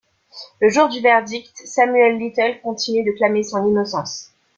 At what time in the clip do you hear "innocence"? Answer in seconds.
3.67-4.31